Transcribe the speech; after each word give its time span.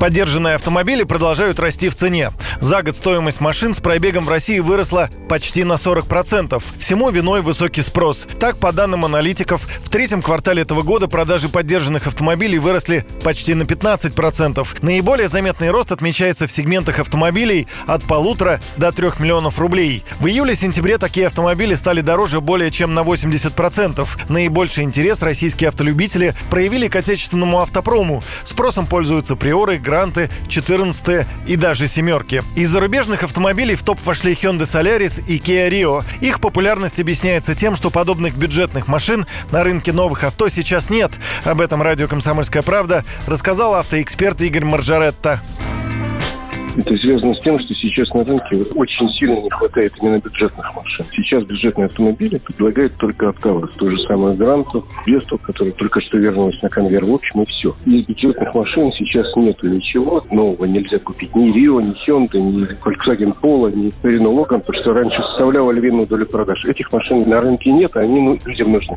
Поддержанные 0.00 0.54
автомобили 0.54 1.02
продолжают 1.02 1.60
расти 1.60 1.90
в 1.90 1.94
цене. 1.94 2.32
За 2.58 2.82
год 2.82 2.96
стоимость 2.96 3.42
машин 3.42 3.74
с 3.74 3.80
пробегом 3.80 4.24
в 4.24 4.30
России 4.30 4.58
выросла 4.58 5.10
почти 5.28 5.62
на 5.62 5.74
40%. 5.74 6.62
Всему 6.78 7.10
виной 7.10 7.42
высокий 7.42 7.82
спрос. 7.82 8.26
Так, 8.38 8.56
по 8.56 8.72
данным 8.72 9.04
аналитиков, 9.04 9.68
в 9.84 9.90
третьем 9.90 10.22
квартале 10.22 10.62
этого 10.62 10.80
года 10.80 11.06
продажи 11.06 11.50
поддержанных 11.50 12.06
автомобилей 12.06 12.58
выросли 12.58 13.04
почти 13.22 13.52
на 13.52 13.64
15%. 13.64 14.66
Наиболее 14.80 15.28
заметный 15.28 15.68
рост 15.68 15.92
отмечается 15.92 16.46
в 16.46 16.52
сегментах 16.52 16.98
автомобилей 16.98 17.68
от 17.86 18.02
полутора 18.04 18.62
до 18.78 18.92
трех 18.92 19.20
миллионов 19.20 19.58
рублей. 19.58 20.02
В 20.18 20.26
июле-сентябре 20.28 20.96
такие 20.96 21.26
автомобили 21.26 21.74
стали 21.74 22.00
дороже 22.00 22.40
более 22.40 22.70
чем 22.70 22.94
на 22.94 23.00
80%. 23.00 24.08
Наибольший 24.30 24.84
интерес 24.84 25.20
российские 25.20 25.68
автолюбители 25.68 26.34
проявили 26.48 26.88
к 26.88 26.96
отечественному 26.96 27.60
автопрому. 27.60 28.22
Спросом 28.44 28.86
пользуются 28.86 29.36
приоры, 29.36 29.76
гранты, 29.90 30.30
14 30.48 31.26
и 31.48 31.56
даже 31.56 31.88
семерки. 31.88 32.44
Из 32.54 32.70
зарубежных 32.70 33.24
автомобилей 33.24 33.74
в 33.74 33.82
топ 33.82 33.98
вошли 34.04 34.34
Hyundai 34.34 34.60
Solaris 34.60 35.20
и 35.26 35.38
Kia 35.38 35.68
Rio. 35.68 36.04
Их 36.20 36.40
популярность 36.40 37.00
объясняется 37.00 37.56
тем, 37.56 37.74
что 37.74 37.90
подобных 37.90 38.36
бюджетных 38.36 38.86
машин 38.86 39.26
на 39.50 39.64
рынке 39.64 39.92
новых 39.92 40.22
авто 40.22 40.48
сейчас 40.48 40.90
нет. 40.90 41.10
Об 41.44 41.60
этом 41.60 41.82
радио 41.82 42.06
«Комсомольская 42.06 42.62
правда» 42.62 43.04
рассказал 43.26 43.74
автоэксперт 43.74 44.40
Игорь 44.42 44.64
Маржаретта. 44.64 45.40
Это 46.76 46.96
связано 46.96 47.34
с 47.34 47.40
тем, 47.40 47.58
что 47.58 47.74
сейчас 47.74 48.12
на 48.14 48.24
рынке 48.24 48.62
очень 48.74 49.08
сильно 49.10 49.40
не 49.40 49.50
хватает 49.50 49.92
именно 50.00 50.18
бюджетных 50.18 50.74
машин. 50.74 51.04
Сейчас 51.10 51.44
бюджетные 51.44 51.86
автомобили 51.86 52.38
предлагают 52.38 52.94
только 52.96 53.30
АвтоВАЗ. 53.30 53.70
То 53.76 53.90
же 53.90 53.98
самое 54.02 54.36
Гранту, 54.36 54.86
Весту, 55.06 55.38
который 55.38 55.72
только 55.72 56.00
что 56.00 56.18
вернулась 56.18 56.60
на 56.62 56.68
конвейер. 56.68 57.04
В 57.04 57.14
общем, 57.14 57.42
и 57.42 57.46
все. 57.46 57.74
Из 57.86 58.06
бюджетных 58.06 58.54
машин 58.54 58.92
сейчас 58.92 59.34
нету 59.36 59.68
ничего 59.68 60.24
нового. 60.30 60.64
Нельзя 60.64 60.98
купить 60.98 61.34
ни 61.34 61.50
Рио, 61.50 61.80
ни 61.80 61.92
Hyundai, 62.06 62.40
ни 62.40 62.66
Volkswagen 62.66 63.34
Polo, 63.40 63.74
ни 63.74 63.90
Renault 64.02 64.34
Logan, 64.34 64.60
потому 64.60 64.80
что 64.80 64.92
раньше 64.92 65.22
составляла 65.22 65.72
львиную 65.72 66.06
долю 66.06 66.26
продаж. 66.26 66.64
Этих 66.64 66.92
машин 66.92 67.28
на 67.28 67.40
рынке 67.40 67.72
нет, 67.72 67.90
а 67.96 68.00
они 68.00 68.20
ну, 68.20 68.38
людям 68.44 68.68
нужны. 68.68 68.96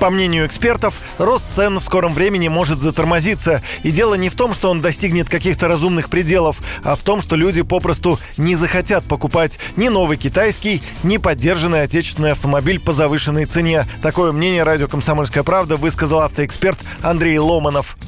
По 0.00 0.08
мнению 0.08 0.46
экспертов, 0.46 0.98
рост 1.18 1.44
цен 1.54 1.78
в 1.78 1.84
скором 1.84 2.14
времени 2.14 2.48
может 2.48 2.80
затормозиться. 2.80 3.62
И 3.82 3.90
дело 3.90 4.14
не 4.14 4.30
в 4.30 4.34
том, 4.34 4.54
что 4.54 4.70
он 4.70 4.80
достигнет 4.80 5.28
каких-то 5.28 5.68
разумных 5.68 6.08
пределов, 6.08 6.56
а 6.82 6.96
в 6.96 7.00
том, 7.00 7.20
что 7.20 7.36
люди 7.36 7.60
попросту 7.60 8.18
не 8.38 8.54
захотят 8.54 9.04
покупать 9.04 9.58
ни 9.76 9.88
новый 9.88 10.16
китайский, 10.16 10.80
ни 11.02 11.18
поддержанный 11.18 11.82
отечественный 11.82 12.32
автомобиль 12.32 12.80
по 12.80 12.92
завышенной 12.92 13.44
цене. 13.44 13.84
Такое 14.00 14.32
мнение 14.32 14.62
радио 14.62 14.88
«Комсомольская 14.88 15.42
правда» 15.42 15.76
высказал 15.76 16.20
автоэксперт 16.20 16.78
Андрей 17.02 17.38
Ломанов 17.38 17.98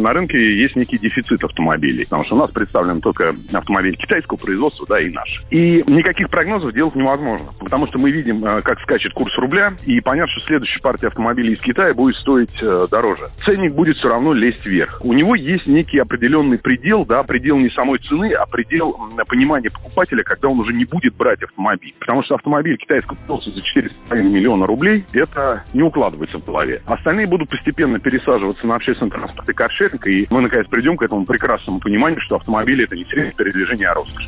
на 0.00 0.12
рынке 0.12 0.56
есть 0.56 0.76
некий 0.76 0.98
дефицит 0.98 1.42
автомобилей, 1.44 2.04
потому 2.04 2.24
что 2.24 2.36
у 2.36 2.38
нас 2.38 2.50
представлен 2.50 3.00
только 3.00 3.34
автомобиль 3.52 3.96
китайского 3.96 4.36
производства, 4.36 4.86
да, 4.88 5.00
и 5.00 5.10
наш. 5.10 5.42
И 5.50 5.84
никаких 5.86 6.30
прогнозов 6.30 6.72
делать 6.72 6.94
невозможно, 6.94 7.52
потому 7.68 7.86
что 7.88 7.98
мы 7.98 8.10
видим, 8.10 8.44
э, 8.44 8.62
как 8.62 8.80
скачет 8.80 9.12
курс 9.12 9.36
рубля, 9.36 9.74
и 9.84 10.00
понятно, 10.00 10.32
что 10.32 10.40
следующая 10.40 10.80
партия 10.80 11.08
автомобилей 11.08 11.54
из 11.54 11.60
Китая 11.60 11.92
будет 11.92 12.16
стоить 12.16 12.56
э, 12.62 12.86
дороже. 12.90 13.24
Ценник 13.44 13.74
будет 13.74 13.98
все 13.98 14.08
равно 14.08 14.32
лезть 14.32 14.64
вверх. 14.64 15.00
У 15.04 15.12
него 15.12 15.34
есть 15.34 15.66
некий 15.66 15.98
определенный 15.98 16.58
предел, 16.58 17.04
да, 17.04 17.22
предел 17.24 17.58
не 17.58 17.68
самой 17.68 17.98
цены, 17.98 18.32
а 18.32 18.46
предел 18.46 18.96
понимания 19.26 19.70
покупателя, 19.70 20.22
когда 20.22 20.48
он 20.48 20.60
уже 20.60 20.72
не 20.72 20.84
будет 20.84 21.14
брать 21.14 21.42
автомобиль. 21.42 21.94
Потому 21.98 22.22
что 22.22 22.36
автомобиль 22.36 22.76
китайского 22.76 23.16
производства 23.16 23.52
за 23.52 23.60
4,5 23.60 24.22
миллиона 24.22 24.66
рублей, 24.66 25.04
это 25.12 25.64
не 25.74 25.82
укладывается 25.82 26.38
в 26.38 26.44
голове. 26.44 26.82
Остальные 26.86 27.26
будут 27.26 27.50
постепенно 27.50 27.98
пересаживаться 27.98 28.66
на 28.66 28.76
общественный 28.76 29.10
транспорт 29.10 29.48
и 29.48 29.52
каршер, 29.52 29.88
маркетинг, 29.88 30.06
и 30.06 30.26
мы, 30.30 30.40
наконец, 30.40 30.66
придем 30.68 30.96
к 30.96 31.02
этому 31.02 31.24
прекрасному 31.24 31.80
пониманию, 31.80 32.20
что 32.20 32.36
автомобили– 32.36 32.84
это 32.86 32.96
не 32.96 33.04
средство 33.04 33.44
передвижения, 33.44 33.88
а 33.88 33.94
роскошь. 33.94 34.26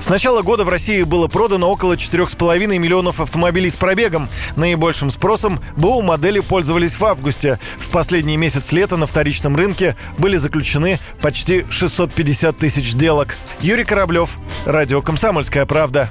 С 0.00 0.08
начала 0.08 0.40
года 0.40 0.64
в 0.64 0.70
России 0.70 1.02
было 1.02 1.28
продано 1.28 1.70
около 1.70 1.92
4,5 1.92 2.78
миллионов 2.78 3.20
автомобилей 3.20 3.70
с 3.70 3.76
пробегом. 3.76 4.28
Наибольшим 4.56 5.10
спросом 5.10 5.60
БУ 5.76 6.00
модели 6.00 6.40
пользовались 6.40 6.98
в 6.98 7.04
августе. 7.04 7.58
В 7.78 7.90
последний 7.90 8.38
месяц 8.38 8.72
лета 8.72 8.96
на 8.96 9.06
вторичном 9.06 9.56
рынке 9.56 9.96
были 10.16 10.38
заключены 10.38 10.98
почти 11.20 11.66
650 11.68 12.56
тысяч 12.56 12.92
сделок. 12.92 13.36
Юрий 13.60 13.84
Кораблев, 13.84 14.38
Радио 14.64 15.02
«Комсомольская 15.02 15.66
правда». 15.66 16.08